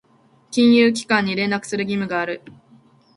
[0.49, 2.41] 金融機関に連絡する義務がある。